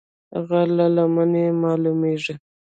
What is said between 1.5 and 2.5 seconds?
مالومېږي